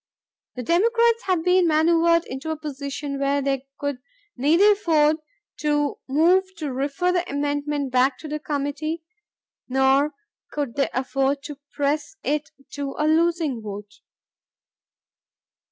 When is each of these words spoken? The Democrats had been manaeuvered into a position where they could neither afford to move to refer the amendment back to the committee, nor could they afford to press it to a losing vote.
The 0.55 0.63
Democrats 0.63 1.25
had 1.25 1.43
been 1.43 1.67
manaeuvered 1.67 2.25
into 2.25 2.49
a 2.49 2.57
position 2.57 3.19
where 3.19 3.39
they 3.39 3.67
could 3.79 3.99
neither 4.35 4.71
afford 4.71 5.17
to 5.57 5.99
move 6.09 6.45
to 6.55 6.73
refer 6.73 7.11
the 7.11 7.29
amendment 7.29 7.91
back 7.91 8.17
to 8.17 8.27
the 8.27 8.39
committee, 8.39 9.03
nor 9.69 10.15
could 10.51 10.73
they 10.73 10.89
afford 10.91 11.43
to 11.43 11.59
press 11.75 12.15
it 12.23 12.49
to 12.71 12.95
a 12.97 13.05
losing 13.07 13.61
vote. 13.61 13.99